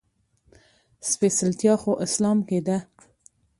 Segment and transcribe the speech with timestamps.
[1.09, 2.77] سپېڅلتيا خو اسلام کې ده.